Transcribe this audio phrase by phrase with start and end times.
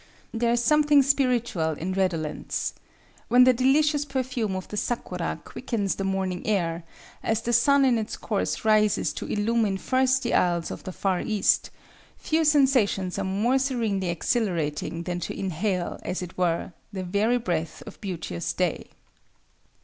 [0.33, 2.73] There is something spirituelle in redolence.
[3.27, 6.83] When the delicious perfume of the sakura quickens the morning air,
[7.21, 11.21] as the sun in its course rises to illumine first the isles of the Far
[11.21, 11.69] East,
[12.17, 17.83] few sensations are more serenely exhilarating than to inhale, as it were, the very breath
[17.85, 18.87] of beauteous day.